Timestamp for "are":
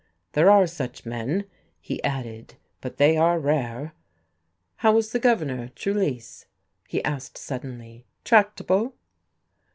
0.49-0.65, 3.17-3.37